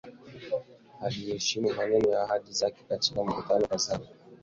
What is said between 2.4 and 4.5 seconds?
zake katika mikutano kadhaa ambayo imefanyika."